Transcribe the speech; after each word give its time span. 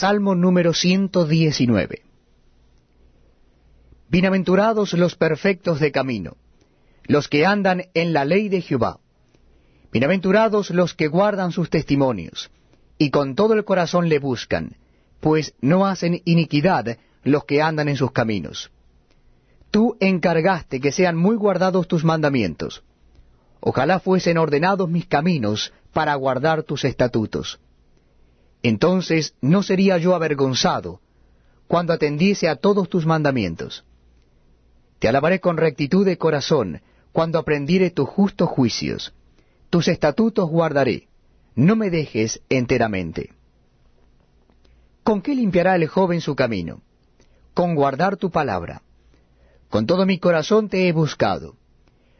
Salmo 0.00 0.34
número 0.34 0.72
119. 0.72 2.00
Bienaventurados 4.08 4.94
los 4.94 5.14
perfectos 5.14 5.78
de 5.78 5.92
camino, 5.92 6.38
los 7.04 7.28
que 7.28 7.44
andan 7.44 7.82
en 7.92 8.14
la 8.14 8.24
ley 8.24 8.48
de 8.48 8.62
Jehová. 8.62 8.98
Bienaventurados 9.92 10.70
los 10.70 10.94
que 10.94 11.08
guardan 11.08 11.52
sus 11.52 11.68
testimonios, 11.68 12.50
y 12.96 13.10
con 13.10 13.34
todo 13.34 13.52
el 13.52 13.66
corazón 13.66 14.08
le 14.08 14.18
buscan, 14.18 14.78
pues 15.20 15.52
no 15.60 15.84
hacen 15.84 16.22
iniquidad 16.24 16.96
los 17.22 17.44
que 17.44 17.60
andan 17.60 17.90
en 17.90 17.96
sus 17.96 18.10
caminos. 18.10 18.70
Tú 19.70 19.98
encargaste 20.00 20.80
que 20.80 20.92
sean 20.92 21.18
muy 21.18 21.36
guardados 21.36 21.86
tus 21.88 22.04
mandamientos. 22.04 22.82
Ojalá 23.60 24.00
fuesen 24.00 24.38
ordenados 24.38 24.88
mis 24.88 25.04
caminos 25.04 25.74
para 25.92 26.14
guardar 26.14 26.62
tus 26.62 26.86
estatutos 26.86 27.60
entonces 28.62 29.34
no 29.40 29.62
sería 29.62 29.98
yo 29.98 30.14
avergonzado 30.14 31.00
cuando 31.66 31.92
atendiese 31.92 32.48
a 32.48 32.56
todos 32.56 32.88
tus 32.88 33.06
mandamientos. 33.06 33.84
Te 34.98 35.08
alabaré 35.08 35.40
con 35.40 35.56
rectitud 35.56 36.04
de 36.04 36.18
corazón 36.18 36.82
cuando 37.12 37.38
aprendiere 37.38 37.90
tus 37.90 38.08
justos 38.08 38.48
juicios. 38.48 39.14
Tus 39.70 39.88
estatutos 39.88 40.50
guardaré, 40.50 41.08
no 41.54 41.76
me 41.76 41.90
dejes 41.90 42.42
enteramente. 42.48 43.30
¿Con 45.04 45.22
qué 45.22 45.34
limpiará 45.34 45.76
el 45.76 45.86
joven 45.86 46.20
su 46.20 46.34
camino? 46.34 46.82
Con 47.54 47.74
guardar 47.74 48.16
tu 48.16 48.30
palabra. 48.30 48.82
Con 49.68 49.86
todo 49.86 50.06
mi 50.06 50.18
corazón 50.18 50.68
te 50.68 50.88
he 50.88 50.92
buscado. 50.92 51.56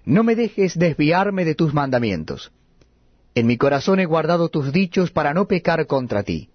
No 0.04 0.24
me 0.24 0.36
dejes 0.36 0.78
desviarme 0.78 1.44
de 1.44 1.54
tus 1.54 1.74
mandamientos. 1.74 2.52
En 3.34 3.46
mi 3.46 3.56
corazón 3.56 4.00
he 4.00 4.06
guardado 4.06 4.48
tus 4.48 4.72
dichos 4.72 5.10
para 5.10 5.34
no 5.34 5.46
pecar 5.46 5.86
contra 5.86 6.22
ti. 6.22 6.50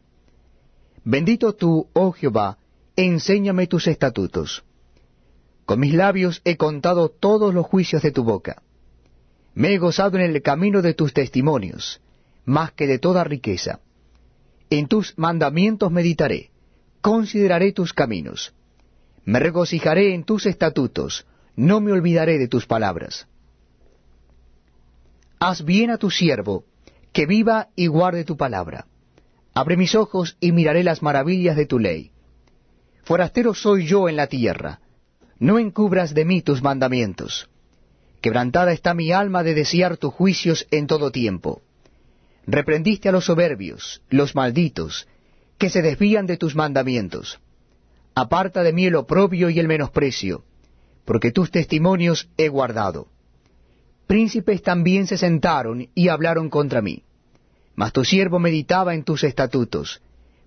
Bendito 1.03 1.53
tú, 1.53 1.87
oh 1.93 2.11
Jehová, 2.11 2.57
enséñame 2.95 3.67
tus 3.67 3.87
estatutos. 3.87 4.63
Con 5.65 5.79
mis 5.79 5.93
labios 5.93 6.41
he 6.43 6.57
contado 6.57 7.09
todos 7.09 7.53
los 7.53 7.65
juicios 7.65 8.01
de 8.01 8.11
tu 8.11 8.23
boca. 8.23 8.61
Me 9.53 9.73
he 9.73 9.77
gozado 9.77 10.17
en 10.17 10.23
el 10.23 10.41
camino 10.41 10.81
de 10.81 10.93
tus 10.93 11.13
testimonios, 11.13 12.01
más 12.43 12.73
que 12.73 12.87
de 12.87 12.99
toda 12.99 13.23
riqueza. 13.23 13.79
En 14.69 14.87
tus 14.87 15.17
mandamientos 15.17 15.91
meditaré, 15.91 16.51
consideraré 17.01 17.71
tus 17.71 17.93
caminos. 17.93 18.53
Me 19.23 19.39
regocijaré 19.39 20.13
en 20.13 20.23
tus 20.23 20.45
estatutos, 20.45 21.25
no 21.55 21.79
me 21.79 21.91
olvidaré 21.91 22.37
de 22.37 22.47
tus 22.47 22.65
palabras. 22.65 23.27
Haz 25.47 25.63
bien 25.63 25.91
a 25.91 25.99
tu 25.99 26.09
siervo, 26.09 26.65
que 27.13 27.27
viva 27.27 27.67
y 27.75 27.85
guarde 27.85 28.23
tu 28.23 28.35
palabra. 28.35 28.87
Abre 29.53 29.77
mis 29.77 29.93
ojos 29.93 30.37
y 30.39 30.51
miraré 30.51 30.83
las 30.83 31.03
maravillas 31.03 31.55
de 31.55 31.67
tu 31.67 31.77
ley. 31.77 32.09
Forastero 33.03 33.53
soy 33.53 33.85
yo 33.85 34.09
en 34.09 34.15
la 34.15 34.25
tierra, 34.25 34.79
no 35.37 35.59
encubras 35.59 36.15
de 36.15 36.25
mí 36.25 36.41
tus 36.41 36.63
mandamientos. 36.63 37.47
Quebrantada 38.21 38.71
está 38.73 38.95
mi 38.95 39.11
alma 39.11 39.43
de 39.43 39.53
desear 39.53 39.97
tus 39.97 40.15
juicios 40.15 40.65
en 40.71 40.87
todo 40.87 41.11
tiempo. 41.11 41.61
Reprendiste 42.47 43.09
a 43.09 43.11
los 43.11 43.25
soberbios, 43.25 44.01
los 44.09 44.33
malditos, 44.33 45.07
que 45.59 45.69
se 45.69 45.83
desvían 45.83 46.25
de 46.25 46.37
tus 46.37 46.55
mandamientos. 46.55 47.39
Aparta 48.15 48.63
de 48.63 48.73
mí 48.73 48.87
el 48.87 48.95
oprobio 48.95 49.51
y 49.51 49.59
el 49.59 49.67
menosprecio, 49.67 50.43
porque 51.05 51.31
tus 51.31 51.51
testimonios 51.51 52.29
he 52.35 52.47
guardado 52.47 53.09
príncipes 54.07 54.61
también 54.61 55.07
se 55.07 55.17
sentaron 55.17 55.87
y 55.93 56.07
hablaron 56.09 56.49
contra 56.49 56.81
mí. 56.81 57.03
Mas 57.75 57.91
tu 57.91 58.05
siervo 58.05 58.39
meditaba 58.39 58.95
en 58.95 59.03
tus 59.03 59.23
estatutos, 59.23 60.01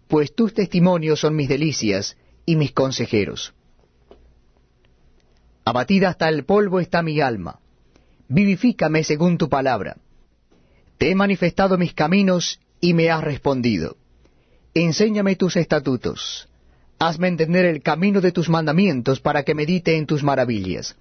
pues 0.08 0.34
tus 0.34 0.54
testimonios 0.54 1.20
son 1.20 1.36
mis 1.36 1.48
delicias 1.48 2.16
y 2.46 2.56
mis 2.56 2.72
consejeros. 2.72 3.52
Abatida 5.64 6.08
hasta 6.08 6.28
el 6.30 6.44
polvo 6.44 6.80
está 6.80 7.02
mi 7.02 7.20
alma, 7.20 7.60
vivifícame 8.28 9.04
según 9.04 9.36
tu 9.36 9.50
palabra. 9.50 9.98
Te 10.96 11.10
he 11.10 11.14
manifestado 11.14 11.76
mis 11.76 11.92
caminos 11.92 12.58
y 12.80 12.94
me 12.94 13.10
has 13.10 13.22
respondido. 13.22 13.96
Enséñame 14.72 15.36
tus 15.36 15.56
estatutos, 15.56 16.48
hazme 16.98 17.28
entender 17.28 17.66
el 17.66 17.82
camino 17.82 18.20
de 18.20 18.32
tus 18.32 18.48
mandamientos 18.48 19.20
para 19.20 19.42
que 19.42 19.54
medite 19.54 19.96
en 19.96 20.06
tus 20.06 20.22
maravillas. 20.22 20.96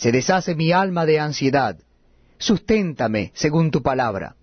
Se 0.00 0.12
deshace 0.12 0.54
mi 0.54 0.72
alma 0.72 1.04
de 1.04 1.20
ansiedad. 1.20 1.78
Susténtame 2.38 3.32
según 3.34 3.70
tu 3.70 3.82
palabra. 3.82 4.34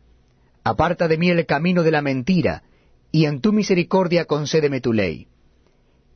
Aparta 0.63 1.07
de 1.07 1.18
mí 1.18 1.31
el 1.31 1.47
camino 1.47 1.81
de 1.81 1.90
la 1.90 2.03
mentira, 2.03 2.62
y 3.12 3.25
en 3.25 3.41
tu 3.41 3.51
misericordia 3.51 4.25
concédeme 4.25 4.81
tu 4.81 4.94
ley. 4.94 5.28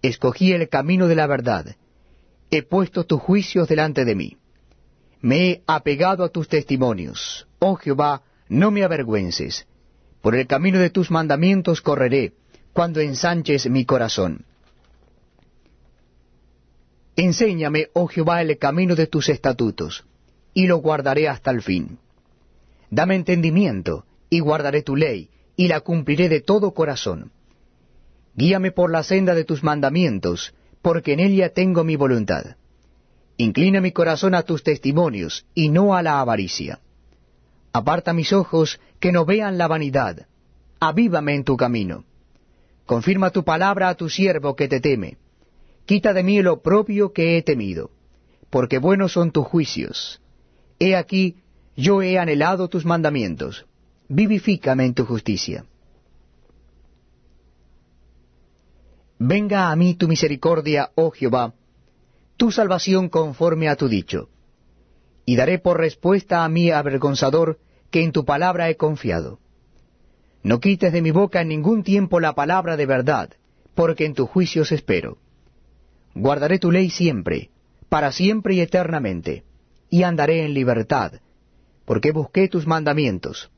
Escogí 0.04 0.52
el 0.52 0.70
camino 0.70 1.08
de 1.08 1.16
la 1.16 1.26
verdad. 1.26 1.76
He 2.52 2.62
puesto 2.62 3.06
tus 3.06 3.20
juicios 3.20 3.68
delante 3.68 4.06
de 4.06 4.14
mí. 4.14 4.38
Me 5.22 5.50
he 5.50 5.64
apegado 5.66 6.24
a 6.24 6.30
tus 6.30 6.48
testimonios. 6.48 7.48
Oh 7.58 7.78
Jehová, 7.78 8.22
no 8.48 8.70
me 8.70 8.84
avergüences. 8.84 9.66
Por 10.22 10.36
el 10.36 10.46
camino 10.46 10.78
de 10.78 10.92
tus 10.92 11.10
mandamientos 11.10 11.82
correré, 11.82 12.34
cuando 12.74 13.00
ensanches 13.00 13.68
mi 13.68 13.86
corazón. 13.86 14.46
Enséñame, 17.16 17.88
oh 17.94 18.08
Jehová, 18.08 18.42
el 18.42 18.58
camino 18.58 18.96
de 18.96 19.08
tus 19.08 19.30
estatutos, 19.30 20.06
y 20.54 20.68
lo 20.68 20.78
guardaré 20.78 21.28
hasta 21.28 21.52
el 21.52 21.62
fin. 21.62 22.00
Dame 22.90 23.16
entendimiento, 23.16 24.06
y 24.30 24.40
guardaré 24.40 24.82
tu 24.82 24.96
ley, 24.96 25.30
y 25.58 25.68
la 25.68 25.82
cumpliré 25.82 26.30
de 26.30 26.42
todo 26.42 26.74
corazón. 26.74 27.32
Guíame 28.36 28.72
por 28.72 28.92
la 28.92 29.04
senda 29.04 29.36
de 29.36 29.44
tus 29.44 29.62
mandamientos, 29.62 30.54
porque 30.82 31.14
en 31.14 31.20
ella 31.20 31.54
tengo 31.54 31.84
mi 31.84 31.98
voluntad. 31.98 32.56
Inclina 33.38 33.82
mi 33.82 33.92
corazón 33.92 34.34
a 34.34 34.44
tus 34.44 34.64
testimonios, 34.64 35.46
y 35.54 35.70
no 35.70 35.94
a 35.96 36.02
la 36.02 36.22
avaricia. 36.22 36.80
Aparta 37.74 38.14
mis 38.14 38.32
ojos, 38.32 38.80
que 39.00 39.12
no 39.12 39.26
vean 39.26 39.58
la 39.58 39.68
vanidad. 39.68 40.28
Avívame 40.80 41.36
en 41.36 41.44
tu 41.44 41.58
camino. 41.58 42.06
Confirma 42.86 43.32
tu 43.32 43.44
palabra 43.44 43.90
a 43.90 43.96
tu 43.96 44.10
siervo 44.10 44.56
que 44.56 44.68
te 44.68 44.80
teme 44.80 45.18
Quita 45.92 46.14
de 46.14 46.24
mí 46.24 46.38
el 46.38 46.48
oprobio 46.48 47.12
que 47.12 47.38
he 47.38 47.42
temido, 47.42 47.92
porque 48.50 48.78
buenos 48.78 49.12
son 49.12 49.32
tus 49.32 49.46
juicios. 49.46 50.22
He 50.80 50.96
aquí, 50.96 51.44
yo 51.76 52.02
he 52.02 52.18
anhelado 52.18 52.70
tus 52.70 52.86
mandamientos, 52.86 53.66
vivifícame 54.08 54.86
en 54.86 54.94
tu 54.94 55.04
justicia. 55.04 55.66
Venga 59.20 59.70
a 59.70 59.76
mí 59.76 59.96
tu 59.96 60.08
misericordia, 60.08 60.92
oh 60.96 61.12
Jehová, 61.12 61.56
tu 62.38 62.54
salvación 62.54 63.10
conforme 63.10 63.68
a 63.68 63.76
tu 63.76 63.90
dicho, 63.90 64.30
y 65.26 65.36
daré 65.36 65.60
por 65.60 65.78
respuesta 65.78 66.46
a 66.46 66.48
mi 66.48 66.72
avergonzador 66.72 67.60
que 67.90 68.02
en 68.02 68.14
tu 68.14 68.24
palabra 68.24 68.70
he 68.70 68.78
confiado. 68.78 69.40
No 70.42 70.62
quites 70.62 70.94
de 70.94 71.02
mi 71.02 71.12
boca 71.12 71.42
en 71.42 71.50
ningún 71.50 71.84
tiempo 71.84 72.22
la 72.22 72.34
palabra 72.34 72.78
de 72.78 72.86
verdad, 72.86 73.32
porque 73.76 74.06
en 74.06 74.14
tus 74.14 74.30
juicios 74.30 74.72
espero. 74.72 75.18
Guardaré 76.14 76.60
tu 76.60 76.72
ley 76.72 76.90
siempre, 76.90 77.50
para 77.88 78.12
siempre 78.12 78.56
y 78.56 78.62
eternamente, 78.62 79.44
y 79.90 80.04
andaré 80.04 80.44
en 80.44 80.54
libertad, 80.54 81.14
porque 81.86 82.12
busqué 82.12 82.50
tus 82.50 82.68
mandamientos. 82.68 83.50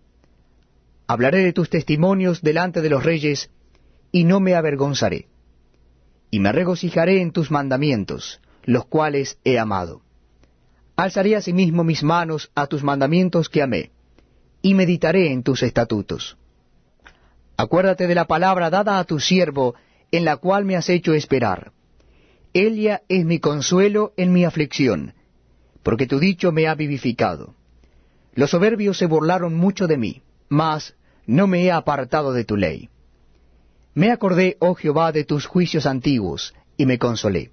Hablaré 1.07 1.39
de 1.39 1.53
tus 1.53 1.69
testimonios 1.69 2.41
delante 2.41 2.81
de 2.81 2.89
los 2.89 3.03
reyes, 3.03 3.49
y 4.11 4.23
no 4.23 4.39
me 4.39 4.53
avergonzaré. 4.53 5.27
Y 6.29 6.39
me 6.39 6.51
regocijaré 6.51 7.21
en 7.21 7.31
tus 7.31 7.49
mandamientos, 7.49 8.39
los 8.63 8.85
cuales 8.85 9.39
he 9.43 9.57
amado. 9.57 10.01
Alzaré 10.95 11.35
asimismo 11.35 11.83
mis 11.83 12.03
manos 12.03 12.51
a 12.53 12.67
tus 12.67 12.83
mandamientos 12.83 13.49
que 13.49 13.63
amé, 13.63 13.91
y 14.61 14.75
meditaré 14.75 15.31
en 15.31 15.41
tus 15.41 15.63
estatutos. 15.63 16.37
Acuérdate 17.57 18.07
de 18.07 18.15
la 18.15 18.25
palabra 18.25 18.69
dada 18.69 18.99
a 18.99 19.03
tu 19.05 19.19
siervo, 19.19 19.73
en 20.11 20.23
la 20.23 20.38
cual 20.38 20.65
me 20.65 20.75
has 20.75 20.89
hecho 20.89 21.13
esperar 21.13 21.71
ella 22.53 23.01
es 23.09 23.25
mi 23.25 23.39
consuelo 23.39 24.13
en 24.15 24.31
mi 24.31 24.45
aflicción, 24.45 25.13
porque 25.81 26.07
tu 26.07 26.19
dicho 26.19 26.51
me 26.51 26.67
ha 26.67 26.75
vivificado. 26.75 27.55
Los 28.33 28.51
soberbios 28.51 28.97
se 28.97 29.05
burlaron 29.05 29.53
mucho 29.55 29.88
de 29.88 29.97
mí, 29.97 30.21
mas 30.50 30.95
no 31.25 31.47
me 31.47 31.63
he 31.63 31.71
apartado 31.71 32.33
de 32.33 32.45
tu 32.45 32.55
ley. 32.55 32.89
Me 33.95 34.11
acordé, 34.11 34.57
oh 34.59 34.75
Jehová, 34.75 35.11
de 35.11 35.23
tus 35.23 35.45
juicios 35.45 35.85
antiguos, 35.85 36.53
y 36.77 36.85
me 36.85 36.97
consolé. 36.97 37.51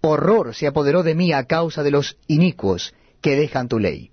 Horror 0.00 0.54
se 0.54 0.66
apoderó 0.66 1.02
de 1.02 1.14
mí 1.14 1.32
a 1.32 1.44
causa 1.44 1.82
de 1.82 1.90
los 1.90 2.18
inicuos 2.28 2.94
que 3.20 3.36
dejan 3.36 3.68
tu 3.68 3.78
ley. 3.78 4.10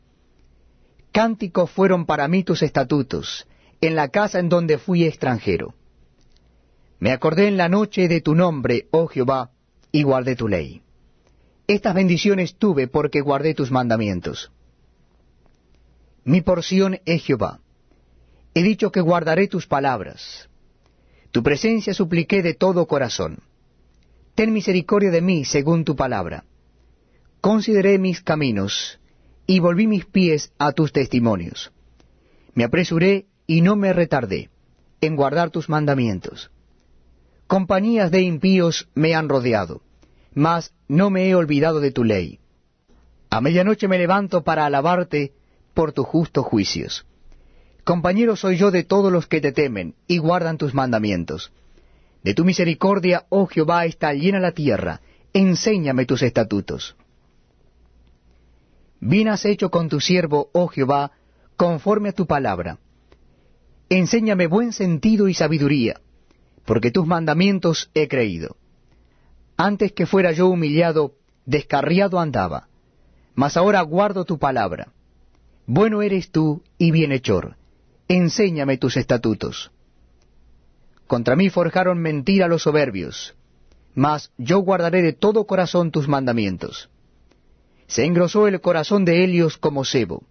Cánticos 1.11 1.69
fueron 1.69 2.05
para 2.05 2.27
mí 2.27 2.43
tus 2.43 2.63
estatutos, 2.63 3.47
en 3.81 3.95
la 3.95 4.09
casa 4.09 4.39
en 4.39 4.49
donde 4.49 4.79
fui 4.79 5.05
extranjero. 5.05 5.75
Me 6.99 7.11
acordé 7.11 7.47
en 7.47 7.57
la 7.57 7.69
noche 7.69 8.07
de 8.07 8.21
tu 8.21 8.33
nombre, 8.33 8.87
oh 8.91 9.07
Jehová, 9.07 9.51
y 9.93 10.03
guardé 10.03 10.35
tu 10.35 10.49
ley. 10.49 10.81
Estas 11.67 11.93
bendiciones 11.93 12.55
tuve 12.55 12.87
porque 12.89 13.21
guardé 13.21 13.53
tus 13.53 13.71
mandamientos. 13.71 14.51
Mi 16.25 16.41
porción 16.41 16.99
es 17.05 17.23
Jehová. 17.23 17.59
He 18.53 18.63
dicho 18.63 18.91
que 18.91 19.01
guardaré 19.01 19.47
tus 19.47 19.67
palabras. 19.67 20.49
Tu 21.31 21.43
presencia 21.43 21.93
supliqué 21.93 22.41
de 22.41 22.55
todo 22.55 22.87
corazón. 22.87 23.43
Ten 24.35 24.51
misericordia 24.51 25.11
de 25.11 25.21
mí 25.21 25.45
según 25.45 25.85
tu 25.85 25.95
palabra. 25.95 26.43
Consideré 27.39 27.99
mis 27.99 28.21
caminos, 28.21 28.99
y 29.45 29.59
volví 29.59 29.85
mis 29.85 30.05
pies 30.05 30.51
a 30.57 30.71
tus 30.71 30.91
testimonios. 30.91 31.71
Me 32.55 32.63
apresuré 32.63 33.27
y 33.45 33.61
no 33.61 33.75
me 33.75 33.93
retardé 33.93 34.49
en 35.01 35.15
guardar 35.15 35.51
tus 35.51 35.69
mandamientos. 35.69 36.49
Compañías 37.53 38.09
de 38.09 38.23
impíos 38.23 38.89
me 38.95 39.13
han 39.13 39.29
rodeado, 39.29 39.83
mas 40.33 40.73
no 40.87 41.11
me 41.11 41.29
he 41.29 41.35
olvidado 41.35 41.81
de 41.81 41.91
tu 41.91 42.03
ley. 42.03 42.39
A 43.29 43.41
medianoche 43.41 43.87
me 43.87 43.99
levanto 43.99 44.43
para 44.43 44.65
alabarte 44.65 45.33
por 45.75 45.91
tus 45.91 46.07
justos 46.07 46.47
juicios. 46.47 47.05
Compañero 47.83 48.35
soy 48.35 48.57
yo 48.57 48.71
de 48.71 48.83
todos 48.83 49.11
los 49.11 49.27
que 49.27 49.39
te 49.39 49.51
temen 49.51 49.93
y 50.07 50.17
guardan 50.17 50.57
tus 50.57 50.73
mandamientos. 50.73 51.51
De 52.23 52.33
tu 52.33 52.43
misericordia, 52.43 53.27
oh 53.29 53.45
Jehová, 53.45 53.85
está 53.85 54.15
llena 54.15 54.39
la 54.39 54.53
tierra, 54.53 55.01
enséñame 55.31 56.07
tus 56.07 56.23
estatutos. 56.23 56.95
Bien 58.99 59.27
has 59.27 59.45
hecho 59.45 59.69
con 59.69 59.89
tu 59.89 59.99
siervo, 59.99 60.49
oh 60.53 60.69
Jehová, 60.69 61.11
conforme 61.55 62.09
a 62.09 62.13
tu 62.13 62.25
palabra. 62.25 62.79
Enséñame 63.89 64.47
buen 64.47 64.73
sentido 64.73 65.27
y 65.27 65.35
sabiduría, 65.35 66.01
porque 66.65 66.91
tus 66.91 67.05
mandamientos 67.05 67.89
he 67.93 68.07
creído. 68.07 68.57
Antes 69.57 69.91
que 69.91 70.05
fuera 70.05 70.31
yo 70.31 70.47
humillado, 70.47 71.15
descarriado 71.45 72.19
andaba, 72.19 72.67
mas 73.35 73.57
ahora 73.57 73.81
guardo 73.81 74.25
tu 74.25 74.37
palabra. 74.37 74.91
Bueno 75.65 76.01
eres 76.01 76.31
tú 76.31 76.61
y 76.77 76.91
bienhechor 76.91 77.57
enséñame 78.07 78.77
tus 78.77 78.97
estatutos. 78.97 79.71
Contra 81.07 81.35
mí 81.35 81.49
forjaron 81.49 81.99
mentira 81.99 82.47
los 82.47 82.63
soberbios, 82.63 83.35
mas 83.93 84.31
yo 84.37 84.59
guardaré 84.59 85.01
de 85.01 85.13
todo 85.13 85.45
corazón 85.45 85.91
tus 85.91 86.07
mandamientos. 86.07 86.89
Se 87.87 88.05
engrosó 88.05 88.47
el 88.47 88.61
corazón 88.61 89.05
de 89.05 89.23
Helios 89.23 89.57
como 89.57 89.85
cebo, 89.85 90.23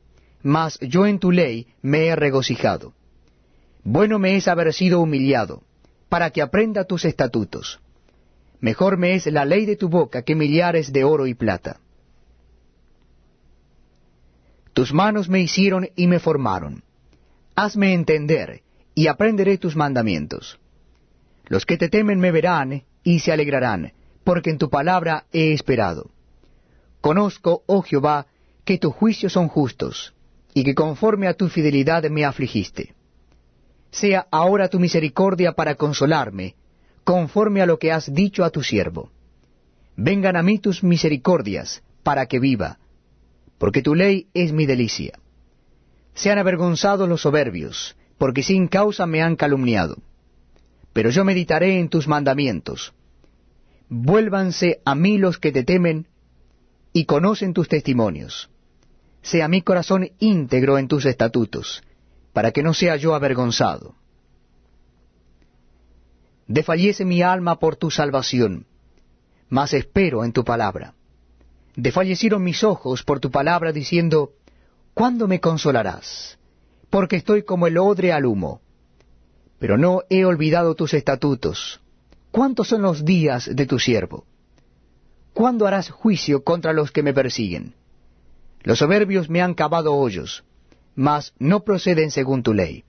mas 0.43 0.79
yo 0.81 1.07
en 1.07 1.19
tu 1.19 1.31
ley 1.31 1.69
me 1.83 2.07
he 2.07 2.17
regocijado. 2.17 2.95
Bueno 3.85 4.19
me 4.19 4.37
es 4.37 4.49
haber 4.49 4.73
sido 4.73 5.01
humillado, 5.01 5.63
para 6.13 6.29
que 6.29 6.43
aprenda 6.43 6.85
tus 6.85 7.07
estatutos. 7.07 7.81
Mejor 8.61 8.99
me 8.99 9.15
es 9.15 9.25
la 9.39 9.47
ley 9.47 9.65
de 9.65 9.77
tu 9.77 9.89
boca 9.89 10.21
que 10.21 10.35
millares 10.35 10.93
de 10.93 11.05
oro 11.05 11.27
y 11.27 11.33
plata. 11.33 11.81
Tus 14.75 14.93
manos 14.93 15.31
me 15.31 15.41
hicieron 15.41 15.89
y 15.97 16.07
me 16.09 16.19
formaron 16.19 16.83
hazme 17.55 17.95
entender, 17.95 18.61
y 18.95 19.07
aprenderé 19.07 19.57
tus 19.57 19.75
mandamientos. 19.75 20.59
Los 21.47 21.65
que 21.65 21.79
te 21.79 21.89
temen 21.89 22.19
me 22.21 22.31
verán 22.31 22.83
y 23.03 23.21
se 23.21 23.33
alegrarán, 23.33 23.93
porque 24.23 24.51
en 24.51 24.59
tu 24.59 24.69
palabra 24.69 25.25
he 25.33 25.53
esperado. 25.53 26.11
Conozco, 27.01 27.63
oh 27.67 27.83
Jehová, 27.83 28.27
que 28.67 28.79
tus 28.79 28.93
juicios 28.95 29.33
son 29.33 29.49
justos, 29.49 30.13
y 30.55 30.63
que 30.65 30.75
conforme 30.75 31.27
a 31.27 31.35
tu 31.35 31.49
fidelidad 31.49 32.05
me 32.11 32.25
afligiste. 32.25 32.95
Sea 33.93 34.27
ahora 34.33 34.69
tu 34.69 34.81
misericordia 34.81 35.53
para 35.53 35.77
consolarme, 35.77 36.57
conforme 37.05 37.63
a 37.63 37.67
lo 37.67 37.79
que 37.79 37.93
has 37.93 38.13
dicho 38.13 38.45
a 38.45 38.51
tu 38.51 38.63
siervo. 38.63 39.11
Vengan 39.97 40.37
a 40.37 40.43
mí 40.43 40.59
tus 40.59 40.83
misericordias, 40.83 41.83
para 42.03 42.27
que 42.27 42.41
viva, 42.41 42.79
porque 43.59 43.83
tu 43.83 43.95
ley 43.95 44.27
es 44.35 44.53
mi 44.53 44.67
delicia. 44.67 45.21
Sean 46.15 46.39
avergonzados 46.39 47.09
los 47.09 47.21
soberbios, 47.21 47.97
porque 48.19 48.43
sin 48.43 48.67
causa 48.67 49.07
me 49.07 49.23
han 49.23 49.37
calumniado. 49.37 49.99
Pero 50.93 51.11
yo 51.11 51.25
meditaré 51.25 51.79
en 51.79 51.89
tus 51.89 52.09
mandamientos. 52.09 52.93
Vuélvanse 53.89 54.81
a 54.85 54.95
mí 54.95 55.19
los 55.19 55.39
que 55.39 55.53
te 55.53 55.65
temen 55.65 56.09
y 56.93 57.05
conocen 57.05 57.53
tus 57.53 57.69
testimonios. 57.69 58.51
Sea 59.23 59.49
mi 59.49 59.63
corazón 59.63 60.11
íntegro 60.19 60.79
en 60.79 60.89
tus 60.89 61.05
estatutos, 61.07 61.83
para 62.33 62.51
que 62.53 62.63
no 62.63 62.75
sea 62.75 62.97
yo 62.97 63.15
avergonzado. 63.15 63.95
Desfallece 66.47 67.05
mi 67.05 67.23
alma 67.23 67.59
por 67.59 67.77
tu 67.77 67.91
salvación, 67.91 68.67
mas 69.49 69.73
espero 69.75 70.25
en 70.25 70.33
tu 70.33 70.45
palabra. 70.45 70.95
Desfallecieron 71.77 72.43
mis 72.43 72.65
ojos 72.65 73.03
por 73.03 73.21
tu 73.21 73.31
palabra, 73.31 73.73
diciendo, 73.73 74.33
¿Cuándo 74.95 75.27
me 75.27 75.41
consolarás? 75.41 76.39
Porque 76.91 77.17
estoy 77.17 77.45
como 77.45 77.67
el 77.67 77.79
odre 77.79 78.13
al 78.13 78.27
humo. 78.27 78.61
Pero 79.59 79.79
no 79.79 80.03
he 80.11 80.25
olvidado 80.25 80.75
tus 80.75 80.93
estatutos. 80.93 81.81
¿Cuántos 82.31 82.69
son 82.69 82.83
los 82.83 83.05
días 83.05 83.49
de 83.55 83.67
tu 83.67 83.79
siervo? 83.79 84.27
¿Cuándo 85.33 85.67
harás 85.67 85.89
juicio 85.91 86.45
contra 86.45 86.75
los 86.75 86.91
que 86.93 87.03
me 87.03 87.15
persiguen? 87.15 87.75
Los 88.63 88.79
soberbios 88.79 89.31
me 89.31 89.41
han 89.41 89.55
cavado 89.55 89.95
hoyos, 89.95 90.45
mas 90.95 91.35
no 91.39 91.65
proceden 91.65 92.11
según 92.11 92.43
tu 92.43 92.55
ley. 92.55 92.85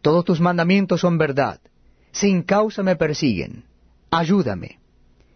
Todos 0.00 0.24
tus 0.24 0.40
mandamientos 0.40 1.00
son 1.00 1.18
verdad, 1.18 1.60
sin 2.10 2.42
causa 2.42 2.82
me 2.82 2.96
persiguen. 2.96 3.64
Ayúdame. 4.10 4.78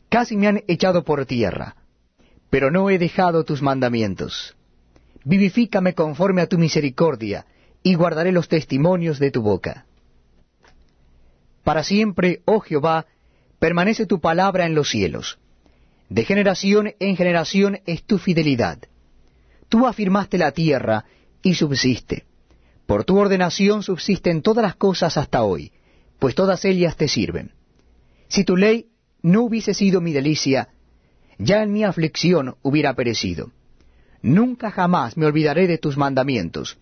Casi 0.08 0.36
me 0.36 0.48
han 0.48 0.62
echado 0.68 1.04
por 1.04 1.24
tierra, 1.26 1.76
pero 2.50 2.70
no 2.70 2.90
he 2.90 2.98
dejado 2.98 3.44
tus 3.44 3.62
mandamientos 3.62 4.56
vivifícame 5.26 5.92
conforme 5.94 6.40
a 6.40 6.46
tu 6.46 6.56
misericordia, 6.56 7.46
y 7.82 7.94
guardaré 7.94 8.30
los 8.30 8.48
testimonios 8.48 9.18
de 9.18 9.32
tu 9.32 9.42
boca. 9.42 9.84
Para 11.64 11.82
siempre, 11.82 12.42
oh 12.44 12.60
Jehová, 12.60 13.06
permanece 13.58 14.06
tu 14.06 14.20
palabra 14.20 14.66
en 14.66 14.74
los 14.76 14.88
cielos. 14.88 15.38
De 16.08 16.24
generación 16.24 16.94
en 17.00 17.16
generación 17.16 17.80
es 17.86 18.04
tu 18.04 18.18
fidelidad. 18.18 18.78
Tú 19.68 19.86
afirmaste 19.86 20.38
la 20.38 20.52
tierra 20.52 21.04
y 21.46 21.54
subsiste. 21.54 22.24
Por 22.86 23.04
tu 23.04 23.16
ordenación 23.18 23.84
subsisten 23.84 24.42
todas 24.42 24.64
las 24.64 24.74
cosas 24.74 25.16
hasta 25.16 25.44
hoy, 25.44 25.70
pues 26.18 26.34
todas 26.34 26.64
ellas 26.64 26.96
te 26.96 27.06
sirven. 27.06 27.52
Si 28.26 28.42
tu 28.42 28.56
ley 28.56 28.86
no 29.22 29.42
hubiese 29.42 29.72
sido 29.72 30.00
mi 30.00 30.12
delicia, 30.12 30.70
ya 31.38 31.62
en 31.62 31.72
mi 31.72 31.84
aflicción 31.84 32.56
hubiera 32.62 32.94
perecido. 32.94 33.52
Nunca 34.22 34.72
jamás 34.72 35.16
me 35.16 35.26
olvidaré 35.26 35.68
de 35.68 35.78
tus 35.78 35.96
mandamientos, 35.96 36.78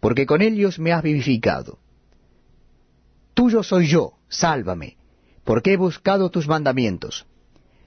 porque 0.00 0.26
con 0.26 0.42
ellos 0.42 0.78
me 0.78 0.92
has 0.92 1.02
vivificado. 1.02 1.78
Tuyo 3.32 3.62
soy 3.62 3.86
yo, 3.86 4.12
sálvame, 4.28 4.98
porque 5.42 5.72
he 5.72 5.76
buscado 5.78 6.30
tus 6.30 6.46
mandamientos. 6.48 7.24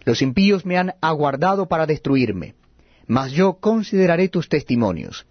Los 0.06 0.24
impíos 0.24 0.66
me 0.66 0.80
han 0.80 0.96
aguardado 1.02 1.68
para 1.68 1.86
destruirme, 1.86 2.56
mas 3.06 3.32
yo 3.32 3.60
consideraré 3.60 4.28
tus 4.28 4.50
testimonios. 4.50 5.28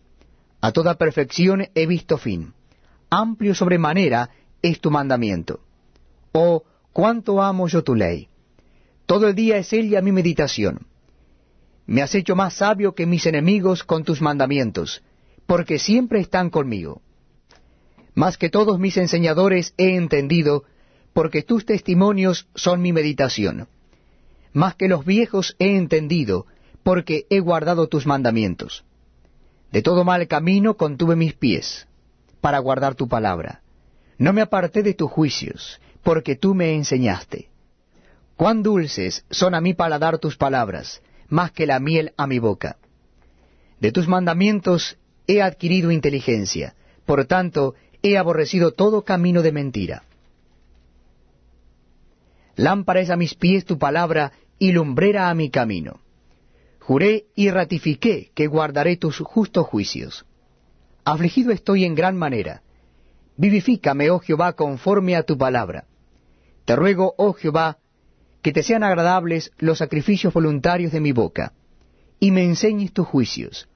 A 0.60 0.72
toda 0.72 0.94
perfección 0.94 1.68
he 1.74 1.86
visto 1.86 2.18
fin. 2.18 2.52
Amplio 3.10 3.54
sobremanera 3.54 4.30
es 4.60 4.80
tu 4.80 4.90
mandamiento. 4.90 5.60
Oh, 6.32 6.64
cuánto 6.92 7.40
amo 7.42 7.68
yo 7.68 7.82
tu 7.84 7.94
ley. 7.94 8.28
Todo 9.06 9.28
el 9.28 9.34
día 9.34 9.56
es 9.58 9.72
ella 9.72 10.02
mi 10.02 10.12
meditación. 10.12 10.86
Me 11.86 12.02
has 12.02 12.14
hecho 12.14 12.36
más 12.36 12.54
sabio 12.54 12.94
que 12.94 13.06
mis 13.06 13.24
enemigos 13.24 13.82
con 13.82 14.04
tus 14.04 14.20
mandamientos, 14.20 15.02
porque 15.46 15.78
siempre 15.78 16.20
están 16.20 16.50
conmigo. 16.50 17.00
Más 18.14 18.36
que 18.36 18.50
todos 18.50 18.78
mis 18.78 18.96
enseñadores 18.96 19.72
he 19.78 19.96
entendido, 19.96 20.64
porque 21.14 21.42
tus 21.42 21.64
testimonios 21.64 22.48
son 22.54 22.82
mi 22.82 22.92
meditación. 22.92 23.68
Más 24.52 24.74
que 24.74 24.88
los 24.88 25.06
viejos 25.06 25.56
he 25.58 25.76
entendido, 25.76 26.46
porque 26.82 27.26
he 27.30 27.40
guardado 27.40 27.86
tus 27.86 28.06
mandamientos. 28.06 28.84
De 29.70 29.82
todo 29.82 30.04
mal 30.04 30.26
camino 30.28 30.74
contuve 30.74 31.16
mis 31.16 31.34
pies, 31.34 31.86
para 32.40 32.58
guardar 32.58 32.94
tu 32.94 33.08
palabra. 33.08 33.62
No 34.16 34.32
me 34.32 34.40
aparté 34.40 34.82
de 34.82 34.94
tus 34.94 35.10
juicios, 35.10 35.80
porque 36.02 36.36
tú 36.36 36.54
me 36.54 36.74
enseñaste. 36.74 37.48
Cuán 38.36 38.62
dulces 38.62 39.24
son 39.30 39.54
a 39.54 39.60
mí 39.60 39.74
paladar 39.74 40.18
tus 40.18 40.36
palabras, 40.36 41.02
más 41.28 41.52
que 41.52 41.66
la 41.66 41.80
miel 41.80 42.12
a 42.16 42.26
mi 42.26 42.38
boca. 42.38 42.78
De 43.80 43.92
tus 43.92 44.08
mandamientos 44.08 44.96
he 45.26 45.42
adquirido 45.42 45.90
inteligencia, 45.90 46.74
por 47.04 47.26
tanto 47.26 47.74
he 48.02 48.16
aborrecido 48.16 48.72
todo 48.72 49.04
camino 49.04 49.42
de 49.42 49.52
mentira. 49.52 50.04
Lámpara 52.56 53.00
es 53.00 53.10
a 53.10 53.16
mis 53.16 53.34
pies 53.34 53.64
tu 53.64 53.78
palabra 53.78 54.32
y 54.58 54.72
lumbrera 54.72 55.30
a 55.30 55.34
mi 55.34 55.50
camino. 55.50 56.00
Juré 56.88 57.26
y 57.34 57.50
ratifiqué 57.50 58.30
que 58.34 58.46
guardaré 58.46 58.96
tus 58.96 59.18
justos 59.18 59.66
juicios. 59.66 60.24
Afligido 61.04 61.52
estoy 61.52 61.84
en 61.84 61.94
gran 61.94 62.16
manera. 62.16 62.62
Vivifícame, 63.36 64.08
oh 64.08 64.20
Jehová, 64.20 64.54
conforme 64.54 65.14
a 65.14 65.22
tu 65.22 65.36
palabra. 65.36 65.84
Te 66.64 66.76
ruego, 66.76 67.12
oh 67.18 67.34
Jehová, 67.34 67.76
que 68.40 68.54
te 68.54 68.62
sean 68.62 68.84
agradables 68.84 69.52
los 69.58 69.76
sacrificios 69.76 70.32
voluntarios 70.32 70.90
de 70.90 71.02
mi 71.02 71.12
boca, 71.12 71.52
y 72.20 72.30
me 72.30 72.42
enseñes 72.42 72.94
tus 72.94 73.06
juicios. 73.06 73.68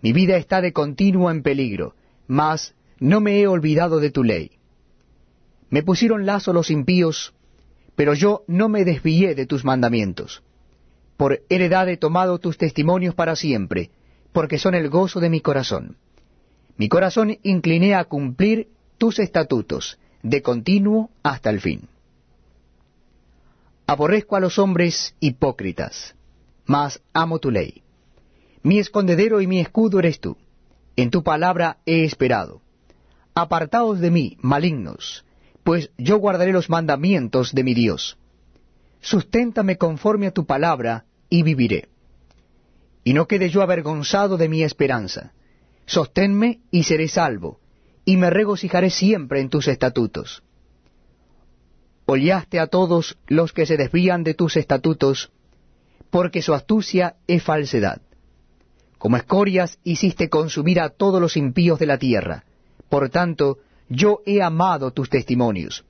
Mi 0.00 0.14
vida 0.14 0.38
está 0.38 0.62
de 0.62 0.72
continuo 0.72 1.30
en 1.30 1.42
peligro, 1.42 1.96
mas 2.26 2.74
no 2.98 3.20
me 3.20 3.40
he 3.40 3.46
olvidado 3.46 4.00
de 4.00 4.10
tu 4.10 4.24
ley. 4.24 4.52
Me 5.68 5.82
pusieron 5.82 6.24
lazo 6.24 6.54
los 6.54 6.70
impíos, 6.70 7.34
pero 7.94 8.14
yo 8.14 8.44
no 8.46 8.70
me 8.70 8.86
desvié 8.86 9.34
de 9.34 9.44
tus 9.44 9.66
mandamientos. 9.66 10.42
Por 11.18 11.42
heredad 11.48 11.88
he 11.88 11.96
tomado 11.96 12.38
tus 12.38 12.56
testimonios 12.56 13.12
para 13.12 13.34
siempre, 13.34 13.90
porque 14.32 14.56
son 14.56 14.76
el 14.76 14.88
gozo 14.88 15.18
de 15.18 15.28
mi 15.28 15.40
corazón. 15.40 15.96
Mi 16.76 16.88
corazón 16.88 17.38
incliné 17.42 17.96
a 17.96 18.04
cumplir 18.04 18.68
tus 18.98 19.18
estatutos, 19.18 19.98
de 20.22 20.42
continuo 20.42 21.10
hasta 21.24 21.50
el 21.50 21.60
fin. 21.60 21.88
Aborrezco 23.84 24.36
a 24.36 24.40
los 24.40 24.60
hombres 24.60 25.16
hipócritas, 25.18 26.14
mas 26.66 27.02
amo 27.12 27.40
tu 27.40 27.50
ley. 27.50 27.82
Mi 28.62 28.78
escondedero 28.78 29.40
y 29.40 29.48
mi 29.48 29.58
escudo 29.58 29.98
eres 29.98 30.20
tú. 30.20 30.36
En 30.94 31.10
tu 31.10 31.24
palabra 31.24 31.78
he 31.84 32.04
esperado. 32.04 32.62
Apartaos 33.34 33.98
de 33.98 34.12
mí, 34.12 34.36
malignos, 34.40 35.24
pues 35.64 35.90
yo 35.98 36.18
guardaré 36.18 36.52
los 36.52 36.70
mandamientos 36.70 37.52
de 37.52 37.64
mi 37.64 37.74
Dios. 37.74 38.16
Susténtame 39.00 39.78
conforme 39.78 40.28
a 40.28 40.32
tu 40.32 40.46
palabra, 40.46 41.06
y 41.30 41.42
viviré. 41.42 41.88
Y 43.04 43.12
no 43.12 43.26
quede 43.26 43.48
yo 43.48 43.62
avergonzado 43.62 44.36
de 44.36 44.48
mi 44.48 44.62
esperanza. 44.62 45.32
Sosténme 45.86 46.60
y 46.70 46.82
seré 46.82 47.08
salvo, 47.08 47.60
y 48.04 48.16
me 48.16 48.30
regocijaré 48.30 48.90
siempre 48.90 49.40
en 49.40 49.48
tus 49.48 49.68
estatutos. 49.68 50.42
Hollaste 52.04 52.58
a 52.58 52.66
todos 52.66 53.18
los 53.26 53.52
que 53.52 53.66
se 53.66 53.76
desvían 53.76 54.24
de 54.24 54.34
tus 54.34 54.56
estatutos, 54.56 55.30
porque 56.10 56.42
su 56.42 56.54
astucia 56.54 57.16
es 57.26 57.42
falsedad. 57.42 58.00
Como 58.98 59.16
escorias 59.16 59.78
hiciste 59.84 60.28
consumir 60.28 60.80
a 60.80 60.90
todos 60.90 61.20
los 61.20 61.36
impíos 61.36 61.78
de 61.78 61.86
la 61.86 61.98
tierra. 61.98 62.44
Por 62.88 63.10
tanto, 63.10 63.58
yo 63.88 64.22
he 64.26 64.42
amado 64.42 64.90
tus 64.90 65.08
testimonios. 65.08 65.84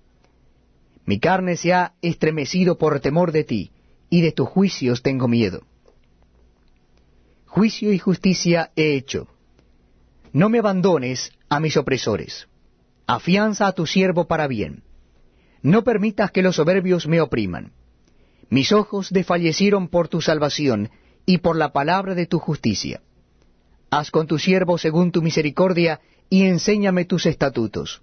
Mi 1.07 1.19
carne 1.19 1.57
se 1.57 1.73
ha 1.73 1.95
estremecido 2.03 2.77
por 2.77 3.01
temor 3.01 3.33
de 3.33 3.45
ti, 3.45 3.71
y 4.11 4.21
de 4.21 4.33
tus 4.33 4.49
juicios 4.49 5.03
tengo 5.03 5.29
miedo. 5.29 5.63
Juicio 7.47 7.93
y 7.93 7.99
justicia 7.99 8.71
he 8.77 8.95
hecho. 8.95 9.29
No 10.33 10.49
me 10.49 10.59
abandones 10.59 11.33
a 11.49 11.61
mis 11.61 11.77
opresores. 11.77 12.47
Afianza 13.07 13.67
a 13.67 13.73
tu 13.73 13.87
siervo 13.87 14.27
para 14.27 14.47
bien. 14.47 14.83
No 15.63 15.83
permitas 15.83 16.31
que 16.31 16.43
los 16.43 16.57
soberbios 16.57 17.07
me 17.07 17.21
opriman. 17.21 17.73
Mis 18.51 18.73
ojos 18.73 19.11
desfallecieron 19.11 19.89
por 19.89 20.09
tu 20.09 20.21
salvación 20.21 20.91
y 21.27 21.39
por 21.39 21.57
la 21.57 21.73
palabra 21.73 22.15
de 22.15 22.27
tu 22.27 22.39
justicia. 22.39 23.03
Haz 23.91 24.11
con 24.11 24.27
tu 24.27 24.39
siervo 24.39 24.79
según 24.79 25.13
tu 25.13 25.23
misericordia 25.23 26.01
y 26.31 26.45
enséñame 26.45 27.05
tus 27.05 27.27
estatutos. 27.27 28.03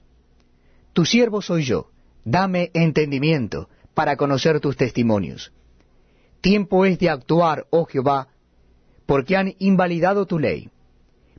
Tu 0.94 1.06
siervo 1.06 1.42
soy 1.42 1.64
yo, 1.64 1.92
dame 2.24 2.72
entendimiento 2.74 3.70
para 3.94 4.18
conocer 4.18 4.60
tus 4.60 4.76
testimonios. 4.76 5.52
Tiempo 6.46 6.86
es 6.86 7.00
de 7.00 7.10
actuar, 7.10 7.66
oh 7.72 7.86
Jehová, 7.86 8.28
porque 9.08 9.36
han 9.36 9.56
invalidado 9.58 10.28
tu 10.28 10.38
ley. 10.38 10.70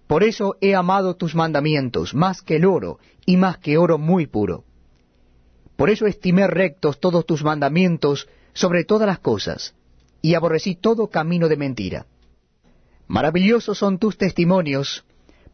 Por 0.08 0.24
eso 0.24 0.56
he 0.60 0.74
amado 0.74 1.14
tus 1.14 1.36
mandamientos 1.36 2.12
más 2.12 2.42
que 2.42 2.56
el 2.56 2.64
oro 2.64 2.98
y 3.24 3.36
más 3.36 3.58
que 3.58 3.78
oro 3.78 3.98
muy 3.98 4.26
puro. 4.26 4.64
Por 5.76 5.90
eso 5.90 6.06
estimé 6.06 6.48
rectos 6.48 6.98
todos 6.98 7.24
tus 7.24 7.44
mandamientos 7.44 8.26
sobre 8.52 8.82
todas 8.82 9.06
las 9.06 9.20
cosas, 9.20 9.76
y 10.22 10.34
aborrecí 10.34 10.74
todo 10.74 11.06
camino 11.06 11.46
de 11.46 11.56
mentira. 11.56 12.06
Maravillosos 13.06 13.78
son 13.78 13.98
tus 13.98 14.18
testimonios, 14.18 15.04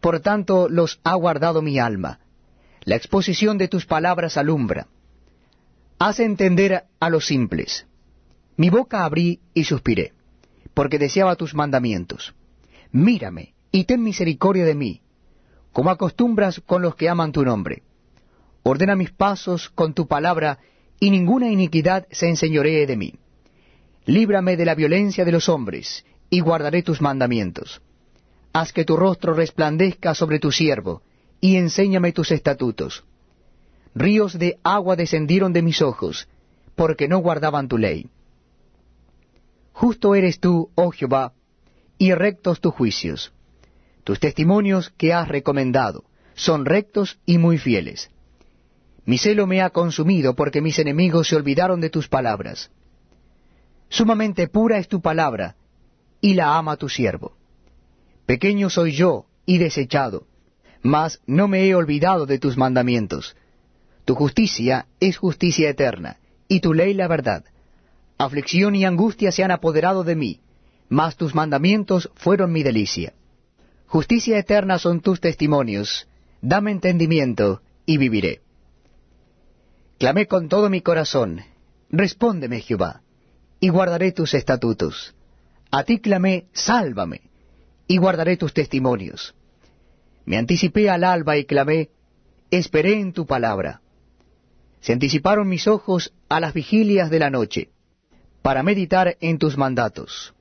por 0.01 0.21
tanto 0.21 0.71
los 0.71 0.99
ha 1.05 1.15
guardado 1.15 1.61
mi 1.61 1.79
alma. 1.79 2.21
La 2.85 2.97
exposición 2.97 3.59
de 3.59 3.69
tus 3.69 3.85
palabras 3.85 4.39
alumbra. 4.39 4.87
Hace 5.99 6.25
entender 6.25 6.85
a 6.99 7.11
los 7.11 7.27
simples. 7.27 7.87
Mi 8.57 8.71
boca 8.71 9.05
abrí 9.05 9.41
y 9.55 9.65
suspiré, 9.65 10.13
porque 10.75 10.99
deseaba 10.99 11.37
tus 11.37 11.55
mandamientos. 11.55 12.35
Mírame 12.91 13.55
y 13.71 13.85
ten 13.85 14.03
misericordia 14.03 14.67
de 14.67 14.75
mí, 14.75 15.01
como 15.73 15.91
acostumbras 15.91 16.61
con 16.61 16.83
los 16.83 16.95
que 16.95 17.09
aman 17.09 17.33
tu 17.33 17.43
nombre. 17.45 17.83
Ordena 18.63 18.95
mis 18.95 19.11
pasos 19.11 19.71
con 19.71 19.95
tu 19.95 20.07
palabra, 20.07 20.59
y 21.01 21.11
ninguna 21.11 21.51
iniquidad 21.51 22.07
se 22.11 22.29
enseñoree 22.29 22.87
de 22.87 22.97
mí. 22.97 23.15
Líbrame 24.05 24.57
de 24.57 24.65
la 24.65 24.75
violencia 24.75 25.25
de 25.25 25.33
los 25.33 25.49
hombres, 25.49 26.05
y 26.31 26.41
guardaré 26.41 26.83
tus 26.83 27.01
mandamientos. 27.01 27.81
Haz 28.53 28.73
que 28.73 28.85
tu 28.85 28.97
rostro 28.97 29.33
resplandezca 29.33 30.15
sobre 30.15 30.39
tu 30.39 30.53
siervo, 30.53 31.03
y 31.41 31.57
enséñame 31.57 32.13
tus 32.13 32.31
estatutos. 32.31 33.05
Ríos 33.95 34.39
de 34.39 34.59
agua 34.63 34.95
descendieron 34.95 35.53
de 35.53 35.63
mis 35.63 35.83
ojos, 35.83 36.29
porque 36.77 37.09
no 37.09 37.19
guardaban 37.19 37.69
tu 37.69 37.79
ley. 37.79 38.09
Justo 39.73 40.15
eres 40.15 40.41
tú, 40.41 40.71
oh 40.75 40.91
Jehová, 40.91 41.33
y 41.99 42.13
rectos 42.15 42.61
tus 42.61 42.75
juicios. 42.75 43.33
Tus 44.05 44.19
testimonios 44.21 44.91
que 44.97 45.13
has 45.13 45.29
recomendado 45.29 46.05
son 46.35 46.65
rectos 46.65 47.19
y 47.27 47.39
muy 47.39 47.59
fieles. 47.59 48.11
Mi 49.05 49.19
celo 49.19 49.47
me 49.47 49.63
ha 49.63 49.71
consumido 49.71 50.35
porque 50.35 50.61
mis 50.61 50.79
enemigos 50.79 51.29
se 51.29 51.37
olvidaron 51.37 51.81
de 51.81 51.91
tus 51.91 52.09
palabras. 52.09 52.71
Sumamente 53.89 54.49
pura 54.49 54.79
es 54.79 54.89
tu 54.89 55.01
palabra, 55.01 55.57
y 56.21 56.35
la 56.35 56.57
ama 56.57 56.77
tu 56.77 56.89
siervo. 56.89 57.37
Pequeño 58.27 58.71
soy 58.71 58.93
yo 58.93 59.27
y 59.45 59.59
desechado, 59.59 60.27
mas 60.83 61.21
no 61.27 61.49
me 61.49 61.67
he 61.67 61.75
olvidado 61.75 62.27
de 62.27 62.39
tus 62.39 62.57
mandamientos. 62.57 63.37
Tu 64.05 64.15
justicia 64.15 64.87
es 65.01 65.17
justicia 65.17 65.69
eterna, 65.69 66.19
y 66.49 66.61
tu 66.61 66.75
ley 66.75 66.95
la 66.95 67.09
verdad. 67.09 67.45
Aflicción 68.25 68.77
y 68.77 68.85
angustia 68.85 69.33
se 69.33 69.43
han 69.43 69.51
apoderado 69.51 70.05
de 70.05 70.15
mí, 70.15 70.41
mas 70.89 71.17
tus 71.17 71.35
mandamientos 71.35 72.09
fueron 72.15 72.53
mi 72.53 72.63
delicia. 72.63 73.15
Justicia 73.89 74.39
eterna 74.39 74.79
son 74.79 75.01
tus 75.01 75.21
testimonios, 75.21 76.07
dame 76.41 76.71
entendimiento, 76.71 77.63
y 77.85 77.97
viviré. 77.97 78.41
Clamé 79.99 80.29
con 80.29 80.49
todo 80.49 80.71
mi 80.71 80.83
corazón, 80.83 81.41
respóndeme 81.91 82.61
Jehová, 82.61 83.03
y 83.59 83.71
guardaré 83.71 84.13
tus 84.13 84.35
estatutos. 84.35 85.17
A 85.73 85.83
ti 85.83 85.99
clamé, 85.99 86.47
sálvame, 86.53 87.23
y 87.89 87.97
guardaré 87.97 88.37
tus 88.37 88.55
testimonios. 88.55 89.35
Me 90.27 90.37
anticipé 90.37 90.89
al 90.91 91.03
alba 91.03 91.39
y 91.39 91.45
clamé, 91.45 91.91
esperé 92.53 93.01
en 93.01 93.15
tu 93.15 93.27
palabra. 93.27 93.81
Se 94.81 94.93
anticiparon 94.93 95.49
mis 95.49 95.67
ojos 95.67 96.15
a 96.29 96.39
las 96.39 96.55
vigilias 96.55 97.11
de 97.11 97.19
la 97.19 97.29
noche, 97.29 97.71
para 98.43 98.63
meditar 98.63 99.17
en 99.21 99.39
tus 99.39 99.57
mandatos. 99.57 100.35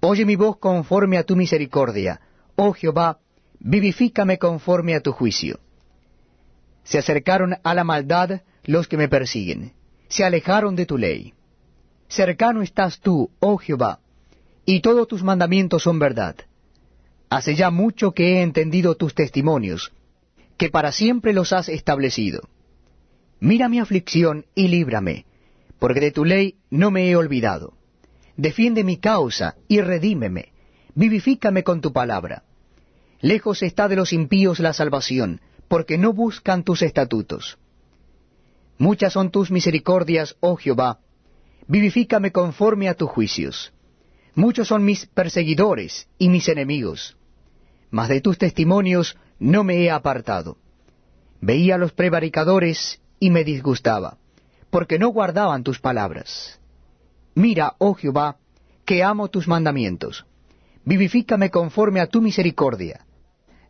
Oye 0.00 0.24
mi 0.24 0.36
voz 0.36 0.58
conforme 0.58 1.18
a 1.18 1.24
tu 1.24 1.36
misericordia, 1.36 2.20
oh 2.56 2.72
Jehová, 2.72 3.18
vivifícame 3.58 4.38
conforme 4.38 4.94
a 4.94 5.00
tu 5.00 5.12
juicio. 5.12 5.58
Se 6.84 6.98
acercaron 6.98 7.56
a 7.62 7.74
la 7.74 7.84
maldad 7.84 8.42
los 8.64 8.88
que 8.88 8.96
me 8.96 9.08
persiguen, 9.08 9.72
se 10.08 10.24
alejaron 10.24 10.76
de 10.76 10.86
tu 10.86 10.96
ley. 10.96 11.34
Cercano 12.08 12.62
estás 12.62 13.00
tú, 13.00 13.30
oh 13.40 13.56
Jehová, 13.56 14.00
y 14.64 14.80
todos 14.80 15.06
tus 15.08 15.22
mandamientos 15.22 15.82
son 15.82 15.98
verdad. 15.98 16.36
Hace 17.28 17.54
ya 17.54 17.70
mucho 17.70 18.12
que 18.12 18.34
he 18.34 18.42
entendido 18.42 18.96
tus 18.96 19.14
testimonios, 19.14 19.92
que 20.56 20.68
para 20.68 20.92
siempre 20.92 21.32
los 21.32 21.52
has 21.52 21.68
establecido. 21.68 22.48
Mira 23.38 23.68
mi 23.68 23.78
aflicción 23.78 24.46
y 24.54 24.68
líbrame, 24.68 25.26
porque 25.80 26.00
de 26.00 26.12
tu 26.12 26.24
ley 26.24 26.56
no 26.70 26.92
me 26.92 27.10
he 27.10 27.16
olvidado. 27.16 27.74
Defiende 28.36 28.84
mi 28.84 28.98
causa 28.98 29.56
y 29.66 29.80
redímeme, 29.80 30.52
vivifícame 30.94 31.64
con 31.64 31.80
tu 31.80 31.92
palabra. 31.92 32.44
Lejos 33.20 33.62
está 33.62 33.88
de 33.88 33.96
los 33.96 34.12
impíos 34.12 34.60
la 34.60 34.72
salvación, 34.72 35.40
porque 35.66 35.98
no 35.98 36.12
buscan 36.12 36.62
tus 36.62 36.82
estatutos. 36.82 37.58
Muchas 38.78 39.12
son 39.12 39.30
tus 39.30 39.50
misericordias, 39.50 40.36
oh 40.40 40.56
Jehová, 40.56 41.00
vivifícame 41.66 42.30
conforme 42.30 42.88
a 42.88 42.94
tus 42.94 43.10
juicios. 43.10 43.72
Muchos 44.34 44.68
son 44.68 44.84
mis 44.84 45.06
perseguidores 45.06 46.08
y 46.18 46.28
mis 46.28 46.48
enemigos, 46.48 47.16
mas 47.90 48.08
de 48.08 48.20
tus 48.20 48.38
testimonios 48.38 49.16
no 49.38 49.64
me 49.64 49.82
he 49.82 49.90
apartado. 49.90 50.58
Veía 51.40 51.76
a 51.76 51.78
los 51.78 51.92
prevaricadores 51.92 53.00
y 53.18 53.30
me 53.30 53.44
disgustaba, 53.44 54.18
porque 54.70 54.98
no 54.98 55.08
guardaban 55.08 55.62
tus 55.64 55.80
palabras. 55.80 56.60
Mira, 57.34 57.74
oh 57.78 57.94
Jehová, 57.94 58.36
que 58.84 59.02
amo 59.02 59.28
tus 59.28 59.46
mandamientos. 59.46 60.26
Vivifícame 60.84 61.50
conforme 61.50 62.00
a 62.00 62.06
tu 62.06 62.22
misericordia. 62.22 63.04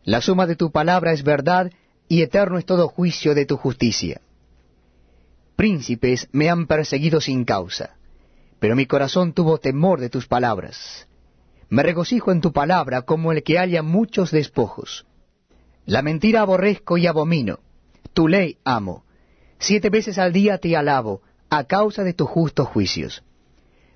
La 0.03 0.21
suma 0.21 0.47
de 0.47 0.55
tu 0.55 0.71
palabra 0.71 1.11
es 1.11 1.23
verdad, 1.23 1.71
y 2.07 2.21
eterno 2.21 2.57
es 2.57 2.65
todo 2.65 2.87
juicio 2.87 3.35
de 3.35 3.45
tu 3.45 3.57
justicia 3.57 4.21
príncipes 5.61 6.27
me 6.31 6.49
han 6.49 6.65
perseguido 6.65 7.21
sin 7.21 7.45
causa, 7.45 7.91
pero 8.57 8.75
mi 8.75 8.87
corazón 8.87 9.31
tuvo 9.31 9.59
temor 9.59 9.99
de 9.99 10.09
tus 10.09 10.27
palabras. 10.27 11.07
Me 11.69 11.83
regocijo 11.83 12.31
en 12.31 12.41
tu 12.41 12.51
palabra 12.51 13.03
como 13.03 13.31
el 13.31 13.43
que 13.43 13.59
halla 13.59 13.83
muchos 13.83 14.31
despojos. 14.31 15.05
La 15.85 16.01
mentira 16.01 16.41
aborrezco 16.41 16.97
y 16.97 17.05
abomino, 17.05 17.59
tu 18.11 18.27
ley 18.27 18.57
amo. 18.63 19.03
Siete 19.61 19.91
veces 19.91 20.17
al 20.17 20.33
día 20.33 20.57
te 20.57 20.75
alabo, 20.75 21.21
a 21.47 21.65
causa 21.65 22.03
de 22.03 22.13
tus 22.13 22.27
justos 22.27 22.67
juicios. 22.67 23.23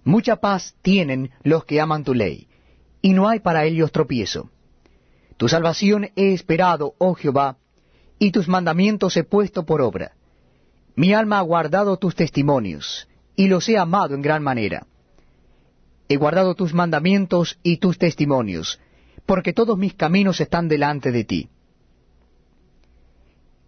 Mucha 0.04 0.36
paz 0.36 0.76
tienen 0.84 1.32
los 1.42 1.66
que 1.66 1.82
aman 1.82 2.04
tu 2.04 2.14
ley, 2.14 2.48
y 3.02 3.14
no 3.14 3.28
hay 3.28 3.40
para 3.40 3.66
ellos 3.66 3.92
tropiezo. 3.92 4.52
Tu 5.38 5.50
salvación 5.50 6.12
he 6.16 6.34
esperado, 6.34 6.94
oh 7.00 7.16
Jehová, 7.16 7.58
y 8.20 8.30
tus 8.30 8.48
mandamientos 8.48 9.18
he 9.18 9.24
puesto 9.24 9.66
por 9.66 9.82
obra. 9.82 10.12
Mi 10.96 11.16
alma 11.16 11.40
ha 11.40 11.42
guardado 11.42 11.98
tus 11.98 12.14
testimonios, 12.14 13.08
y 13.36 13.48
los 13.48 13.68
he 13.68 13.76
amado 13.80 14.14
en 14.14 14.22
gran 14.22 14.44
manera. 14.44 14.86
He 16.08 16.18
guardado 16.18 16.54
tus 16.54 16.76
mandamientos 16.76 17.58
y 17.64 17.78
tus 17.78 17.98
testimonios, 17.98 18.80
porque 19.26 19.52
todos 19.52 19.80
mis 19.80 19.96
caminos 19.96 20.40
están 20.42 20.68
delante 20.68 21.12
de 21.12 21.24
ti. 21.24 21.50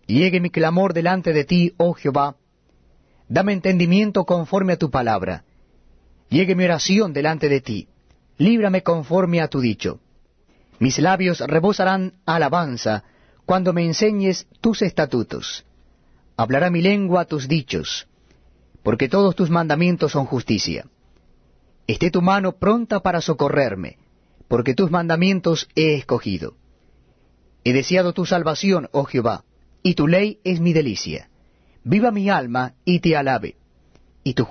Llegue 0.08 0.40
mi 0.40 0.50
clamor 0.50 0.94
delante 0.94 1.34
de 1.34 1.44
ti, 1.44 1.74
oh 1.78 1.94
Jehová, 1.94 2.38
dame 3.28 3.52
entendimiento 3.52 4.24
conforme 4.24 4.74
a 4.74 4.78
tu 4.78 4.90
palabra. 4.90 5.44
Llegue 6.30 6.56
mi 6.56 6.64
oración 6.64 7.12
delante 7.12 7.50
de 7.50 7.60
ti, 7.60 7.88
líbrame 8.38 8.84
conforme 8.84 9.42
a 9.42 9.50
tu 9.50 9.60
dicho. 9.60 10.00
Mis 10.80 11.00
labios 11.00 11.42
rebosarán 11.42 12.14
alabanza 12.26 13.04
cuando 13.46 13.74
me 13.74 13.86
enseñes 13.86 14.48
tus 14.62 14.82
estatutos. 14.82 15.66
Hablará 16.38 16.70
mi 16.70 16.82
lengua 16.82 17.26
tus 17.26 17.50
dichos, 17.50 18.08
porque 18.84 19.10
todos 19.10 19.36
tus 19.36 19.50
mandamientos 19.50 20.14
son 20.14 20.26
justicia. 20.26 20.86
Esté 21.86 22.12
tu 22.12 22.22
mano 22.22 22.54
pronta 22.54 23.02
para 23.02 23.20
socorrerme, 23.20 23.98
porque 24.48 24.74
tus 24.74 24.90
mandamientos 24.90 25.68
he 25.76 25.96
escogido. 25.96 26.56
He 27.66 27.74
deseado 27.74 28.14
tu 28.14 28.26
salvación, 28.26 28.88
oh 28.92 29.04
Jehová, 29.04 29.44
y 29.84 29.94
tu 29.94 30.08
ley 30.08 30.40
es 30.44 30.60
mi 30.60 30.74
delicia. 30.74 31.30
Viva 31.84 32.12
mi 32.12 32.30
alma 32.30 32.76
y 32.84 33.00
te 33.00 33.16
alabe, 33.16 33.56
y 34.24 34.34
tu 34.34 34.46